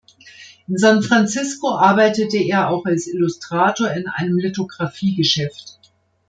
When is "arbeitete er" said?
1.77-2.71